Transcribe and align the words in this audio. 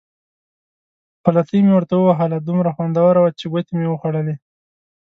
پلتۍ 1.23 1.59
مې 1.65 1.71
ورته 1.75 1.93
ووهله، 1.97 2.37
دومره 2.39 2.69
خوندوره 2.75 3.19
وه 3.21 3.31
چې 3.39 3.45
ګوتې 3.51 3.73
مې 3.79 3.87
وې 3.89 3.97
خوړلې. 4.01 4.35